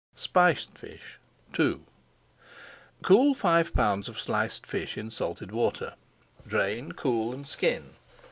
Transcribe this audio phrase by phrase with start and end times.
[0.15, 1.19] SPICED FISH
[1.59, 1.81] II
[3.03, 5.93] Cool five pounds of sliced fish in salted water,
[6.47, 7.93] drain, cool, and skin.